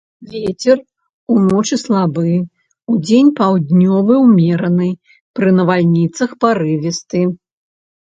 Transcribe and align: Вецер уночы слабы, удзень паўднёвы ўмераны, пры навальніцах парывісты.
Вецер 0.35 0.77
уночы 1.33 1.77
слабы, 1.81 2.31
удзень 2.93 3.31
паўднёвы 3.43 4.13
ўмераны, 4.25 4.89
пры 5.37 5.49
навальніцах 5.63 6.29
парывісты. 6.45 7.19